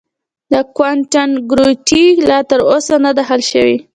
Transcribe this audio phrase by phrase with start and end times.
[0.51, 3.75] د کوانټم ګرویټي لا تر اوسه نه دی حل شوی.